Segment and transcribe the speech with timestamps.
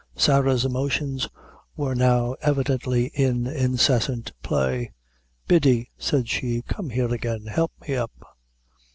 [0.15, 1.29] Sarah's emotions
[1.77, 4.93] were now evidently in incessant play.
[5.47, 8.11] "Biddy," said she, "come here again; help me up."